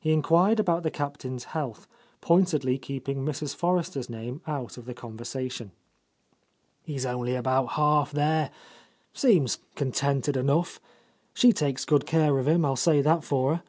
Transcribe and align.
He 0.00 0.14
en 0.14 0.22
quired 0.22 0.58
about 0.58 0.82
the 0.82 0.90
Captain's 0.90 1.44
health, 1.52 1.86
pointedly 2.22 2.78
keep 2.78 3.06
ing 3.06 3.22
Mrs. 3.22 3.54
Forrester's 3.54 4.08
name 4.08 4.40
out 4.46 4.78
of 4.78 4.86
the 4.86 4.94
conver 4.94 5.24
sation. 5.28 5.72
"He's 6.84 7.04
only 7.04 7.34
about 7.34 7.72
half 7.72 8.10
there,.. 8.10 8.50
seems 9.12 9.58
con 9.74 9.92
tented 9.92 10.38
enough.... 10.38 10.80
She 11.34 11.52
takes 11.52 11.84
good 11.84 12.06
care 12.06 12.38
of 12.38 12.48
him. 12.48 12.64
I'll 12.64 12.76
say 12.76 13.02
that 13.02 13.24
for 13.24 13.56
her.. 13.56 13.62